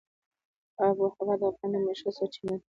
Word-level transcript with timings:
آب 0.85 0.95
وهوا 0.99 1.33
د 1.39 1.41
افغانانو 1.51 1.81
د 1.81 1.85
معیشت 1.85 2.05
سرچینه 2.17 2.53
ده. 2.59 2.65